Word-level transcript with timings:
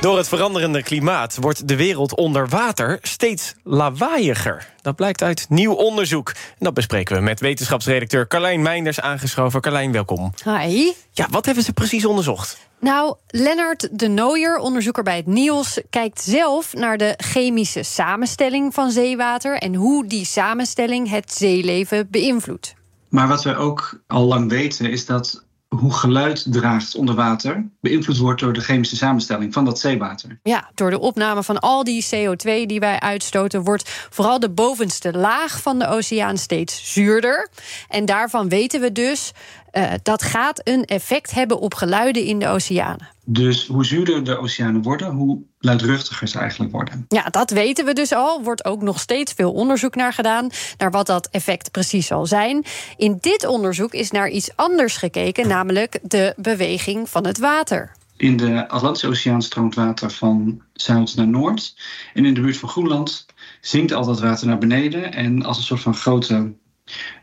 Door 0.00 0.16
het 0.16 0.28
veranderende 0.28 0.82
klimaat 0.82 1.36
wordt 1.40 1.68
de 1.68 1.76
wereld 1.76 2.14
onder 2.14 2.48
water 2.48 2.98
steeds 3.02 3.54
lawaaiiger. 3.62 4.72
Dat 4.82 4.96
blijkt 4.96 5.22
uit 5.22 5.46
nieuw 5.48 5.72
onderzoek. 5.72 6.28
En 6.28 6.34
dat 6.58 6.74
bespreken 6.74 7.16
we 7.16 7.22
met 7.22 7.40
wetenschapsredacteur 7.40 8.26
Carlijn 8.26 8.62
Meinders 8.62 9.00
aangeschoven. 9.00 9.60
Carlijn, 9.60 9.92
welkom. 9.92 10.32
Hi. 10.44 10.92
Ja, 11.10 11.26
wat 11.30 11.46
hebben 11.46 11.64
ze 11.64 11.72
precies 11.72 12.04
onderzocht? 12.04 12.58
Nou, 12.80 13.14
Lennart 13.28 13.88
de 13.98 14.08
Nooier, 14.08 14.58
onderzoeker 14.58 15.02
bij 15.02 15.16
het 15.16 15.26
NIOS, 15.26 15.80
kijkt 15.90 16.20
zelf 16.20 16.74
naar 16.74 16.96
de 16.96 17.14
chemische 17.16 17.82
samenstelling 17.82 18.74
van 18.74 18.90
zeewater 18.90 19.58
en 19.58 19.74
hoe 19.74 20.06
die 20.06 20.24
samenstelling 20.24 21.10
het 21.10 21.32
zeeleven 21.32 22.08
beïnvloedt. 22.10 22.74
Maar 23.08 23.28
wat 23.28 23.42
we 23.42 23.56
ook 23.56 24.00
al 24.06 24.24
lang 24.24 24.50
weten 24.50 24.90
is 24.90 25.06
dat 25.06 25.44
hoe 25.68 25.92
geluid 25.92 26.52
draagt 26.52 26.94
onder 26.94 27.14
water 27.14 27.68
beïnvloed 27.80 28.16
wordt 28.16 28.40
door 28.40 28.52
de 28.52 28.60
chemische 28.60 28.96
samenstelling 28.96 29.52
van 29.52 29.64
dat 29.64 29.78
zeewater. 29.78 30.38
Ja, 30.42 30.70
door 30.74 30.90
de 30.90 30.98
opname 30.98 31.42
van 31.42 31.58
al 31.58 31.84
die 31.84 32.04
CO2 32.04 32.66
die 32.66 32.80
wij 32.80 33.00
uitstoten, 33.00 33.64
wordt 33.64 33.88
vooral 34.10 34.40
de 34.40 34.50
bovenste 34.50 35.12
laag 35.12 35.62
van 35.62 35.78
de 35.78 35.88
oceaan 35.88 36.38
steeds 36.38 36.92
zuurder. 36.92 37.48
En 37.88 38.04
daarvan 38.04 38.48
weten 38.48 38.80
we 38.80 38.92
dus 38.92 39.32
uh, 39.76 39.92
dat 40.02 40.22
gaat 40.22 40.60
een 40.64 40.84
effect 40.84 41.30
hebben 41.30 41.60
op 41.60 41.74
geluiden 41.74 42.24
in 42.24 42.38
de 42.38 42.48
oceanen. 42.48 43.08
Dus 43.24 43.66
hoe 43.66 43.84
zuurder 43.84 44.24
de 44.24 44.38
oceanen 44.38 44.82
worden, 44.82 45.10
hoe 45.10 45.38
luidruchtiger 45.58 46.28
ze 46.28 46.38
eigenlijk 46.38 46.72
worden. 46.72 47.04
Ja, 47.08 47.22
dat 47.22 47.50
weten 47.50 47.84
we 47.84 47.92
dus 47.92 48.12
al. 48.12 48.42
Wordt 48.42 48.64
ook 48.64 48.82
nog 48.82 49.00
steeds 49.00 49.32
veel 49.32 49.52
onderzoek 49.52 49.94
naar 49.94 50.12
gedaan, 50.12 50.50
naar 50.78 50.90
wat 50.90 51.06
dat 51.06 51.28
effect 51.30 51.70
precies 51.70 52.06
zal 52.06 52.26
zijn. 52.26 52.64
In 52.96 53.16
dit 53.20 53.46
onderzoek 53.46 53.92
is 53.92 54.10
naar 54.10 54.28
iets 54.28 54.50
anders 54.56 54.96
gekeken, 54.96 55.48
namelijk 55.48 55.98
de 56.02 56.34
beweging 56.36 57.08
van 57.08 57.26
het 57.26 57.38
water. 57.38 57.92
In 58.16 58.36
de 58.36 58.68
Atlantische 58.68 59.08
Oceaan 59.08 59.42
stroomt 59.42 59.74
water 59.74 60.10
van 60.10 60.62
zuid 60.72 61.16
naar 61.16 61.28
noord. 61.28 61.76
En 62.14 62.24
in 62.24 62.34
de 62.34 62.40
buurt 62.40 62.56
van 62.56 62.68
Groenland 62.68 63.26
zinkt 63.60 63.92
al 63.92 64.04
dat 64.04 64.20
water 64.20 64.46
naar 64.46 64.58
beneden. 64.58 65.12
En 65.12 65.44
als 65.44 65.56
een 65.56 65.62
soort 65.62 65.80
van 65.80 65.94
grote 65.94 66.52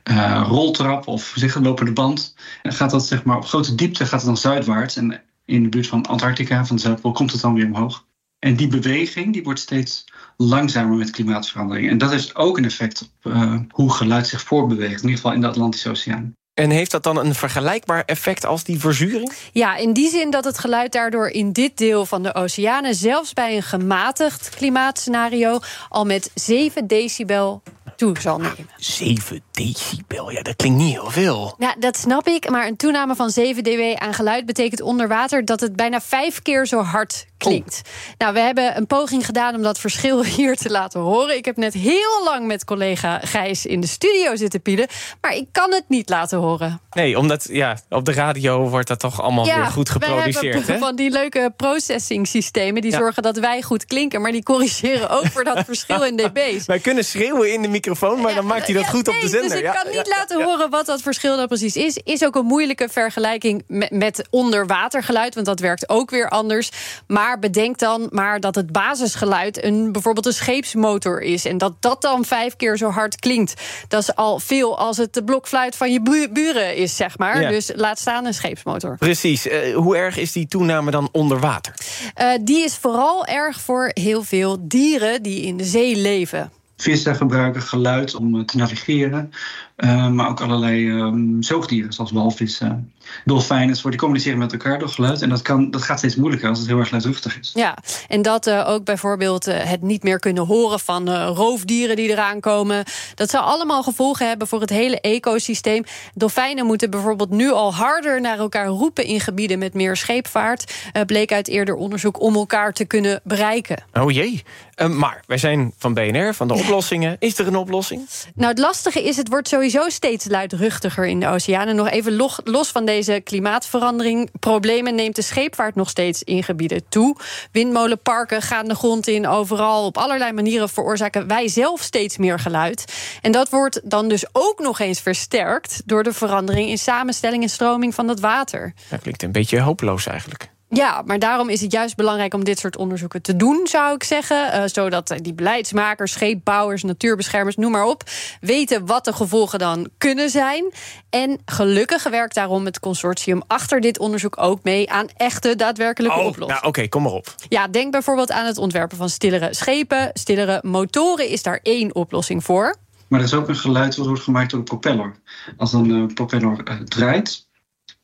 uh, 0.03 0.45
roltrap 0.47 1.07
of 1.07 1.33
zeg, 1.35 1.59
lopende 1.59 1.93
band. 1.93 2.35
En 2.61 2.73
gaat 2.73 2.91
dat 2.91 3.05
zeg 3.05 3.23
maar 3.23 3.37
op 3.37 3.45
grote 3.45 3.75
diepte 3.75 4.05
gaat 4.05 4.19
het 4.19 4.25
dan 4.25 4.37
zuidwaarts. 4.37 4.95
En 4.95 5.21
in 5.45 5.63
de 5.63 5.69
buurt 5.69 5.87
van 5.87 6.05
Antarctica, 6.05 6.65
van 6.65 6.75
de 6.75 6.81
Zuidpool, 6.81 7.11
komt 7.11 7.31
het 7.31 7.41
dan 7.41 7.53
weer 7.53 7.65
omhoog. 7.65 8.05
En 8.39 8.55
die 8.55 8.67
beweging 8.67 9.33
die 9.33 9.43
wordt 9.43 9.59
steeds 9.59 10.05
langzamer 10.37 10.97
met 10.97 11.11
klimaatverandering. 11.11 11.89
En 11.89 11.97
dat 11.97 12.11
heeft 12.11 12.35
ook 12.35 12.57
een 12.57 12.65
effect 12.65 13.01
op 13.01 13.33
uh, 13.33 13.55
hoe 13.69 13.93
geluid 13.93 14.27
zich 14.27 14.41
voortbeweegt, 14.41 15.01
in 15.01 15.09
ieder 15.09 15.15
geval 15.15 15.33
in 15.33 15.41
de 15.41 15.47
Atlantische 15.47 15.89
Oceaan. 15.89 16.33
En 16.53 16.69
heeft 16.69 16.91
dat 16.91 17.03
dan 17.03 17.17
een 17.17 17.35
vergelijkbaar 17.35 18.03
effect 18.05 18.45
als 18.45 18.63
die 18.63 18.79
verzuring? 18.79 19.33
Ja, 19.51 19.75
in 19.75 19.93
die 19.93 20.09
zin 20.09 20.29
dat 20.29 20.45
het 20.45 20.57
geluid 20.57 20.91
daardoor 20.91 21.27
in 21.27 21.51
dit 21.51 21.77
deel 21.77 22.05
van 22.05 22.23
de 22.23 22.35
oceanen, 22.35 22.95
zelfs 22.95 23.33
bij 23.33 23.55
een 23.55 23.63
gematigd 23.63 24.49
klimaatscenario, 24.49 25.59
al 25.89 26.05
met 26.05 26.31
7 26.33 26.87
decibel 26.87 27.61
toe 27.95 28.19
zal 28.19 28.37
nemen. 28.37 28.67
7 28.77 29.41
decibel, 29.51 30.31
ja, 30.31 30.41
dat 30.41 30.55
klinkt 30.55 30.77
niet 30.77 30.93
heel 30.93 31.09
veel. 31.11 31.55
Ja, 31.57 31.75
dat 31.79 31.97
snap 31.97 32.27
ik, 32.27 32.49
maar 32.49 32.67
een 32.67 32.75
toename 32.77 33.15
van 33.15 33.29
7 33.29 33.63
dB 33.63 33.93
aan 33.97 34.13
geluid 34.13 34.45
betekent 34.45 34.81
onder 34.81 35.07
water 35.07 35.45
dat 35.45 35.59
het 35.59 35.75
bijna 35.75 36.01
vijf 36.01 36.41
keer 36.41 36.67
zo 36.67 36.81
hard 36.81 37.25
klinkt. 37.37 37.81
Oh. 37.85 37.91
Nou, 38.17 38.33
we 38.33 38.39
hebben 38.39 38.77
een 38.77 38.87
poging 38.87 39.25
gedaan 39.25 39.55
om 39.55 39.61
dat 39.61 39.79
verschil 39.79 40.23
hier 40.35 40.55
te 40.55 40.69
laten 40.69 40.99
horen. 40.99 41.35
Ik 41.37 41.45
heb 41.45 41.57
net 41.57 41.73
heel 41.73 42.21
lang 42.23 42.47
met 42.47 42.65
collega 42.65 43.19
Gijs 43.23 43.65
in 43.65 43.81
de 43.81 43.87
studio 43.87 44.35
zitten 44.35 44.61
pielen, 44.61 44.87
maar 45.21 45.35
ik 45.35 45.47
kan 45.51 45.73
het 45.73 45.83
niet 45.87 46.09
laten 46.09 46.37
horen. 46.37 46.81
Nee, 46.91 47.17
omdat 47.17 47.47
ja, 47.51 47.77
op 47.89 48.05
de 48.05 48.13
radio 48.13 48.69
wordt 48.69 48.87
dat 48.87 48.99
toch 48.99 49.21
allemaal 49.21 49.45
ja, 49.45 49.55
weer 49.55 49.65
goed 49.65 49.89
geproduceerd. 49.89 50.41
We 50.41 50.47
hebben 50.49 50.73
hè? 50.73 50.79
van 50.79 50.95
die 50.95 51.09
leuke 51.09 51.53
processing 51.57 52.27
systemen 52.27 52.81
die 52.81 52.91
Ja. 52.91 52.97
zorgen 52.97 53.23
dat 53.23 53.37
wij 53.37 53.61
goed 53.61 53.85
klinken, 53.85 54.21
maar 54.21 54.31
die 54.31 54.43
corrigeren 54.43 55.09
ook 55.09 55.25
voor 55.25 55.43
dat 55.43 55.63
verschil 55.73 56.03
in 56.03 56.15
dB's. 56.15 56.65
Wij 56.65 56.79
kunnen 56.79 57.05
schreeuwen 57.05 57.53
in 57.53 57.61
de 57.61 57.67
microfoon, 57.67 57.82
maar 58.21 58.35
dan 58.35 58.45
maakt 58.45 58.65
hij 58.65 58.75
dat 58.75 58.87
goed 58.89 59.07
op 59.07 59.13
de 59.21 59.27
zender. 59.27 59.49
Dus 59.49 59.59
ik 59.59 59.65
kan 59.83 59.91
niet 59.91 60.07
laten 60.07 60.43
horen 60.43 60.69
wat 60.69 60.85
dat 60.85 61.01
verschil 61.01 61.37
dan 61.37 61.47
precies 61.47 61.75
is. 61.75 61.97
Is 62.03 62.25
ook 62.25 62.35
een 62.35 62.45
moeilijke 62.45 62.87
vergelijking 62.89 63.63
met, 63.67 63.91
met 63.91 64.27
onderwatergeluid, 64.29 65.33
want 65.33 65.45
dat 65.45 65.59
werkt 65.59 65.89
ook 65.89 66.09
weer 66.09 66.29
anders. 66.29 66.69
Maar 67.07 67.39
bedenk 67.39 67.77
dan 67.77 68.07
maar 68.11 68.39
dat 68.39 68.55
het 68.55 68.71
basisgeluid 68.71 69.63
een, 69.63 69.91
bijvoorbeeld 69.91 70.25
een 70.25 70.33
scheepsmotor 70.33 71.21
is. 71.21 71.45
En 71.45 71.57
dat 71.57 71.73
dat 71.79 72.01
dan 72.01 72.25
vijf 72.25 72.55
keer 72.55 72.77
zo 72.77 72.89
hard 72.89 73.19
klinkt. 73.19 73.53
Dat 73.87 74.01
is 74.01 74.15
al 74.15 74.39
veel 74.39 74.77
als 74.77 74.97
het 74.97 75.13
de 75.13 75.23
blokfluit 75.23 75.75
van 75.75 75.91
je 75.91 76.01
bu- 76.01 76.29
buren 76.29 76.75
is, 76.75 76.95
zeg 76.95 77.17
maar. 77.17 77.41
Ja. 77.41 77.49
Dus 77.49 77.71
laat 77.75 77.99
staan 77.99 78.25
een 78.25 78.33
scheepsmotor. 78.33 78.97
Precies. 78.97 79.47
Eh, 79.47 79.75
hoe 79.75 79.97
erg 79.97 80.17
is 80.17 80.31
die 80.31 80.47
toename 80.47 80.91
dan 80.91 81.09
onder 81.11 81.39
water? 81.39 81.73
Eh, 82.13 82.27
die 82.41 82.63
is 82.63 82.75
vooral 82.75 83.25
erg 83.25 83.61
voor 83.61 83.91
heel 83.93 84.23
veel 84.23 84.57
dieren 84.61 85.21
die 85.23 85.41
in 85.41 85.57
de 85.57 85.63
zee 85.63 85.95
leven. 85.95 86.51
Vissen 86.83 87.15
gebruiken 87.15 87.61
geluid 87.61 88.15
om 88.15 88.35
eh, 88.35 88.45
te 88.45 88.57
navigeren, 88.57 89.31
eh, 89.75 90.07
maar 90.09 90.29
ook 90.29 90.41
allerlei 90.41 90.89
ehm, 90.89 91.41
zoogdieren, 91.41 91.93
zoals 91.93 92.11
walvissen, 92.11 92.91
dolfijnen, 93.25 93.67
enzovoort, 93.67 93.91
die 93.93 94.01
communiceren 94.01 94.37
met 94.37 94.51
elkaar 94.51 94.79
door 94.79 94.89
geluid. 94.89 95.21
En 95.21 95.29
dat, 95.29 95.41
kan, 95.41 95.71
dat 95.71 95.81
gaat 95.81 95.97
steeds 95.97 96.15
moeilijker 96.15 96.49
als 96.49 96.59
het 96.59 96.67
heel 96.67 96.79
erg 96.79 96.91
luidruchtig 96.91 97.39
is. 97.39 97.51
Ja, 97.53 97.77
en 98.07 98.21
dat 98.21 98.47
eh, 98.47 98.69
ook 98.69 98.83
bijvoorbeeld 98.83 99.47
eh, 99.47 99.63
het 99.63 99.81
niet 99.81 100.03
meer 100.03 100.19
kunnen 100.19 100.45
horen 100.45 100.79
van 100.79 101.07
eh, 101.09 101.31
roofdieren 101.33 101.95
die 101.95 102.09
eraan 102.09 102.39
komen. 102.39 102.83
Dat 103.15 103.29
zou 103.29 103.43
allemaal 103.43 103.83
gevolgen 103.83 104.27
hebben 104.27 104.47
voor 104.47 104.61
het 104.61 104.69
hele 104.69 105.01
ecosysteem. 105.01 105.83
Dolfijnen 106.13 106.65
moeten 106.65 106.89
bijvoorbeeld 106.89 107.29
nu 107.29 107.51
al 107.51 107.73
harder 107.73 108.21
naar 108.21 108.37
elkaar 108.37 108.67
roepen 108.67 109.05
in 109.05 109.19
gebieden 109.19 109.59
met 109.59 109.73
meer 109.73 109.95
scheepvaart. 109.97 110.73
eh, 110.93 111.01
bleek 111.01 111.31
uit 111.31 111.47
eerder 111.47 111.75
onderzoek 111.75 112.21
om 112.21 112.35
elkaar 112.35 112.73
te 112.73 112.85
kunnen 112.85 113.21
bereiken. 113.23 113.83
Oh 113.93 114.11
jee. 114.11 114.43
Eh, 114.75 114.87
maar 114.89 115.23
wij 115.27 115.37
zijn 115.37 115.73
van 115.77 115.93
BNR, 115.93 116.33
van 116.33 116.47
de 116.47 116.53
oplossingen. 116.53 117.15
Is 117.19 117.39
er 117.39 117.47
een 117.47 117.55
oplossing? 117.55 118.07
Nou, 118.35 118.49
het 118.49 118.59
lastige 118.59 119.03
is, 119.03 119.17
het 119.17 119.29
wordt 119.29 119.47
sowieso 119.69 119.89
steeds 119.89 120.25
luidruchtiger 120.25 121.05
in 121.05 121.19
de 121.19 121.27
oceanen. 121.27 121.75
Nog 121.75 121.89
even 121.89 122.15
lo- 122.15 122.29
los 122.43 122.69
van 122.69 122.85
deze 122.85 123.21
klimaatverandering. 123.23 124.29
Problemen 124.39 124.95
neemt 124.95 125.15
de 125.15 125.21
scheepvaart 125.21 125.75
nog 125.75 125.89
steeds 125.89 126.23
in 126.23 126.43
gebieden 126.43 126.89
toe. 126.89 127.17
Windmolenparken 127.51 128.41
gaan 128.41 128.67
de 128.67 128.75
grond 128.75 129.07
in. 129.07 129.27
Overal 129.27 129.85
op 129.85 129.97
allerlei 129.97 130.31
manieren 130.31 130.69
veroorzaken 130.69 131.27
wij 131.27 131.47
zelf 131.47 131.81
steeds 131.81 132.17
meer 132.17 132.39
geluid. 132.39 132.93
En 133.21 133.31
dat 133.31 133.49
wordt 133.49 133.81
dan 133.83 134.07
dus 134.07 134.25
ook 134.31 134.59
nog 134.59 134.79
eens 134.79 134.99
versterkt 134.99 135.81
door 135.85 136.03
de 136.03 136.13
verandering 136.13 136.69
in 136.69 136.77
samenstelling 136.77 137.43
en 137.43 137.49
stroming 137.49 137.95
van 137.95 138.07
dat 138.07 138.19
water. 138.19 138.73
Dat 138.89 139.01
klinkt 139.01 139.23
een 139.23 139.31
beetje 139.31 139.59
hopeloos 139.59 140.07
eigenlijk. 140.07 140.52
Ja, 140.73 141.01
maar 141.05 141.19
daarom 141.19 141.49
is 141.49 141.61
het 141.61 141.71
juist 141.71 141.95
belangrijk 141.95 142.33
om 142.33 142.43
dit 142.43 142.59
soort 142.59 142.77
onderzoeken 142.77 143.21
te 143.21 143.35
doen, 143.35 143.67
zou 143.67 143.95
ik 143.95 144.03
zeggen. 144.03 144.51
Eh, 144.51 144.63
zodat 144.65 145.09
eh, 145.09 145.17
die 145.21 145.33
beleidsmakers, 145.33 146.11
scheepbouwers, 146.11 146.83
natuurbeschermers, 146.83 147.55
noem 147.55 147.71
maar 147.71 147.85
op, 147.85 148.03
weten 148.41 148.85
wat 148.85 149.05
de 149.05 149.13
gevolgen 149.13 149.59
dan 149.59 149.89
kunnen 149.97 150.29
zijn. 150.29 150.71
En 151.09 151.41
gelukkig 151.45 152.03
werkt 152.09 152.35
daarom 152.35 152.65
het 152.65 152.79
consortium 152.79 153.41
achter 153.47 153.81
dit 153.81 153.99
onderzoek 153.99 154.35
ook 154.41 154.63
mee 154.63 154.91
aan 154.91 155.07
echte 155.17 155.55
daadwerkelijke 155.55 156.17
Oh, 156.17 156.25
oplossingen. 156.25 156.53
nou 156.53 156.65
oké, 156.67 156.87
kom 156.87 157.03
maar 157.03 157.11
op. 157.11 157.35
Ja, 157.49 157.67
denk 157.67 157.91
bijvoorbeeld 157.91 158.31
aan 158.31 158.45
het 158.45 158.57
ontwerpen 158.57 158.97
van 158.97 159.09
stillere 159.09 159.53
schepen. 159.53 160.09
Stillere 160.13 160.59
motoren 160.65 161.27
is 161.29 161.43
daar 161.43 161.59
één 161.63 161.95
oplossing 161.95 162.43
voor. 162.43 162.75
Maar 163.07 163.19
er 163.19 163.25
is 163.25 163.33
ook 163.33 163.47
een 163.47 163.55
geluid 163.55 163.95
dat 163.95 164.05
wordt 164.05 164.21
gemaakt 164.21 164.49
door 164.49 164.59
de 164.59 164.65
propeller. 164.65 165.15
Als 165.57 165.73
een 165.73 165.91
eh, 166.07 166.13
propeller 166.13 166.83
draait, 166.85 167.47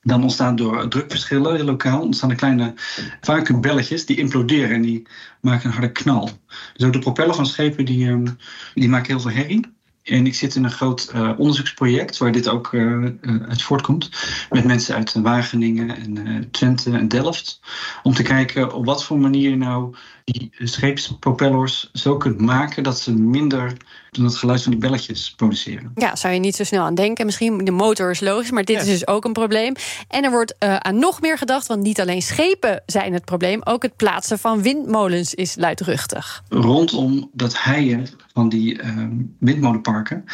dan 0.01 0.24
ontstaan 0.24 0.56
door 0.56 0.88
drukverschillen 0.88 1.63
lokaal 1.63 2.01
ontstaan 2.01 2.30
er 2.30 2.36
kleine 2.36 2.74
vacuumbelletjes 3.22 4.06
die 4.06 4.18
imploderen 4.18 4.75
en 4.75 4.81
die 4.81 5.07
maken 5.42 5.66
een 5.66 5.75
harde 5.75 5.92
knal. 5.92 6.30
Dus 6.74 6.92
de 6.92 7.00
propeller 7.00 7.36
van 7.36 7.46
schepen 7.46 7.86
die, 7.86 8.07
ehm, 8.07 8.28
die 8.74 8.90
maken 8.90 9.07
heel 9.07 9.19
veel 9.19 9.31
herrie. 9.31 9.78
En 10.04 10.25
ik 10.25 10.36
zit 10.36 10.56
in 10.56 10.63
een 10.63 10.72
groot 10.72 11.10
eh, 11.13 11.31
onderzoeksproject 11.38 12.18
waar 12.18 12.31
dit 12.31 12.48
ook 12.48 12.74
eh, 12.74 13.06
eh, 13.06 13.12
uit 13.48 13.62
voortkomt. 13.62 14.10
Met 14.50 14.63
mensen 14.63 14.96
uit 14.96 15.13
Wageningen 15.13 15.96
en 15.96 16.28
eh, 16.28 16.36
Twente 16.52 16.92
en 16.92 17.07
Delft. 17.07 17.60
Om 18.04 18.13
te 18.13 18.24
kijken 18.24 18.74
op 18.74 18.86
wat 18.86 19.04
voor 19.04 19.19
manier 19.19 19.50
je 19.50 19.56
nou 19.56 19.95
die 20.24 20.52
scheepspropellers 20.57 21.90
zo 21.94 22.18
kunt 22.18 22.42
maken 22.42 22.84
dat 22.84 23.00
ze 23.00 23.13
minder 23.13 23.74
dan 24.11 24.25
het 24.25 24.35
geluid 24.35 24.61
van 24.61 24.71
die 24.71 24.79
belletjes 24.79 25.33
produceren. 25.35 25.91
Ja, 25.95 26.15
zou 26.15 26.33
je 26.33 26.39
niet 26.39 26.56
zo 26.56 26.63
snel 26.63 26.83
aan 26.83 26.95
denken. 26.95 27.25
Misschien 27.25 27.57
de 27.57 27.71
motor 27.71 28.09
is 28.09 28.19
logisch, 28.19 28.51
maar 28.51 28.63
dit 28.63 28.81
is 28.81 28.85
dus 28.85 29.07
ook 29.07 29.25
een 29.25 29.33
probleem. 29.33 29.73
En 30.07 30.23
er 30.23 30.31
wordt 30.31 30.56
uh, 30.63 30.75
aan 30.75 31.00
nog 31.00 31.21
meer 31.21 31.38
gedacht, 31.38 31.67
want 31.67 31.81
niet 31.81 32.01
alleen 32.01 32.21
schepen 32.21 32.83
zijn 32.85 33.13
het 33.13 33.25
probleem, 33.25 33.61
ook 33.63 33.81
het 33.81 33.95
plaatsen 33.95 34.39
van 34.39 34.61
windmolens 34.61 35.33
is 35.33 35.56
luidruchtig. 35.56 36.44
Rondom 36.50 37.29
dat 37.33 37.59
heien 37.59 38.07
van 38.33 38.50
die 38.50 38.81
uh, 38.83 39.06
windmolenparken, 39.39 40.25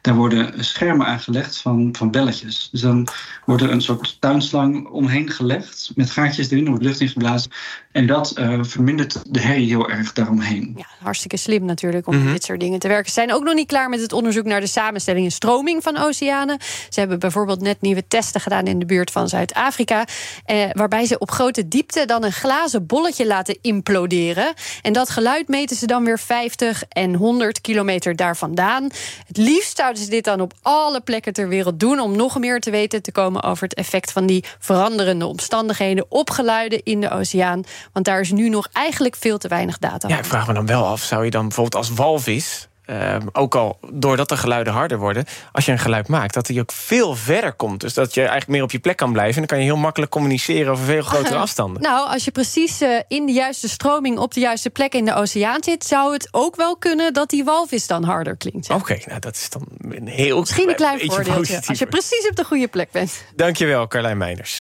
daar 0.00 0.14
worden 0.14 0.64
schermen 0.64 1.06
aangelegd 1.06 1.60
van, 1.60 1.88
van 1.98 2.10
belletjes. 2.10 2.68
Dus 2.70 2.80
dan 2.80 3.08
wordt 3.44 3.62
er 3.62 3.70
een 3.70 3.82
soort 3.82 4.16
tuinslang 4.20 4.88
omheen 4.88 5.30
gelegd 5.30 5.92
met 5.94 6.10
gaatjes 6.10 6.50
erin, 6.50 6.64
er 6.64 6.70
wordt 6.70 6.84
lucht 6.84 7.00
in 7.00 7.08
geblazen. 7.08 7.50
En 7.92 8.06
dat 8.06 8.34
uh, 8.38 8.58
vermindert 8.62 9.22
de 9.34 9.40
herrie 9.40 9.66
heel 9.66 9.90
erg 9.90 10.12
daaromheen. 10.12 10.72
Ja, 10.76 10.86
hartstikke 11.00 11.36
slim 11.36 11.64
natuurlijk 11.64 12.06
om 12.06 12.14
mm 12.14 12.22
-hmm. 12.22 12.32
dit 12.32 12.44
soort 12.44 12.60
dingen 12.60 12.78
te 12.78 12.88
werken. 12.88 13.12
Zijn 13.24 13.36
ook 13.36 13.44
nog 13.44 13.54
niet 13.54 13.66
klaar 13.66 13.88
met 13.88 14.00
het 14.00 14.12
onderzoek 14.12 14.44
naar 14.44 14.60
de 14.60 14.66
samenstelling 14.66 15.24
en 15.24 15.32
stroming 15.32 15.82
van 15.82 15.96
oceanen. 15.96 16.58
Ze 16.88 17.00
hebben 17.00 17.18
bijvoorbeeld 17.18 17.60
net 17.60 17.80
nieuwe 17.80 18.06
testen 18.08 18.40
gedaan 18.40 18.66
in 18.66 18.78
de 18.78 18.86
buurt 18.86 19.10
van 19.10 19.28
Zuid-Afrika. 19.28 20.04
Eh, 20.44 20.64
waarbij 20.72 21.06
ze 21.06 21.18
op 21.18 21.30
grote 21.30 21.68
diepte 21.68 22.04
dan 22.06 22.24
een 22.24 22.32
glazen 22.32 22.86
bolletje 22.86 23.26
laten 23.26 23.58
imploderen. 23.62 24.54
En 24.82 24.92
dat 24.92 25.10
geluid 25.10 25.48
meten 25.48 25.76
ze 25.76 25.86
dan 25.86 26.04
weer 26.04 26.18
50 26.18 26.82
en 26.88 27.14
100 27.14 27.60
kilometer 27.60 28.16
daar 28.16 28.36
vandaan. 28.36 28.82
Het 29.26 29.36
liefst 29.36 29.76
zouden 29.76 30.02
ze 30.02 30.10
dit 30.10 30.24
dan 30.24 30.40
op 30.40 30.52
alle 30.62 31.00
plekken 31.00 31.32
ter 31.32 31.48
wereld 31.48 31.80
doen. 31.80 32.00
om 32.00 32.16
nog 32.16 32.38
meer 32.38 32.60
te 32.60 32.70
weten 32.70 33.02
te 33.02 33.12
komen 33.12 33.42
over 33.42 33.62
het 33.62 33.74
effect 33.74 34.12
van 34.12 34.26
die 34.26 34.44
veranderende 34.58 35.26
omstandigheden 35.26 36.06
op 36.08 36.30
geluiden 36.30 36.82
in 36.82 37.00
de 37.00 37.10
oceaan. 37.10 37.62
Want 37.92 38.04
daar 38.04 38.20
is 38.20 38.32
nu 38.32 38.48
nog 38.48 38.68
eigenlijk 38.72 39.16
veel 39.16 39.38
te 39.38 39.48
weinig 39.48 39.78
data 39.78 40.08
Ja, 40.08 40.18
ik 40.18 40.24
vraag 40.24 40.46
me 40.46 40.52
dan 40.52 40.66
wel 40.66 40.84
af, 40.84 41.02
zou 41.02 41.24
je 41.24 41.30
dan 41.30 41.42
bijvoorbeeld 41.42 41.74
als 41.74 41.90
walvis... 41.90 42.68
Uh, 42.86 43.16
ook 43.32 43.54
al 43.54 43.78
doordat 43.92 44.28
de 44.28 44.36
geluiden 44.36 44.72
harder 44.72 44.98
worden, 44.98 45.24
als 45.52 45.64
je 45.64 45.72
een 45.72 45.78
geluid 45.78 46.08
maakt, 46.08 46.34
dat 46.34 46.46
hij 46.46 46.60
ook 46.60 46.72
veel 46.72 47.14
verder 47.14 47.52
komt. 47.52 47.80
Dus 47.80 47.94
dat 47.94 48.14
je 48.14 48.20
eigenlijk 48.20 48.50
meer 48.50 48.62
op 48.62 48.70
je 48.70 48.78
plek 48.78 48.96
kan 48.96 49.12
blijven. 49.12 49.34
En 49.34 49.38
dan 49.38 49.46
kan 49.46 49.58
je 49.58 49.72
heel 49.72 49.76
makkelijk 49.76 50.10
communiceren 50.10 50.72
over 50.72 50.84
veel 50.84 51.02
grotere 51.02 51.36
afstanden. 51.46 51.82
Nou, 51.82 52.08
als 52.08 52.24
je 52.24 52.30
precies 52.30 52.82
uh, 52.82 53.00
in 53.08 53.26
de 53.26 53.32
juiste 53.32 53.68
stroming 53.68 54.18
op 54.18 54.34
de 54.34 54.40
juiste 54.40 54.70
plek 54.70 54.94
in 54.94 55.04
de 55.04 55.14
oceaan 55.14 55.62
zit, 55.62 55.84
zou 55.84 56.12
het 56.12 56.28
ook 56.30 56.56
wel 56.56 56.76
kunnen 56.76 57.12
dat 57.12 57.30
die 57.30 57.44
walvis 57.44 57.86
dan 57.86 58.04
harder 58.04 58.36
klinkt. 58.36 58.70
Oké, 58.70 58.80
okay, 58.80 59.02
nou 59.06 59.20
dat 59.20 59.34
is 59.34 59.50
dan 59.50 59.66
een 59.80 60.06
heel 60.06 60.38
Misschien 60.38 60.68
een 60.68 60.74
klein 60.74 61.00
voordeeltje. 61.00 61.60
Als 61.66 61.78
je 61.78 61.86
precies 61.86 62.28
op 62.28 62.36
de 62.36 62.44
goede 62.44 62.68
plek 62.68 62.90
bent. 62.90 63.24
Dankjewel, 63.36 63.86
Carlijn 63.86 64.18
Meijners. 64.18 64.62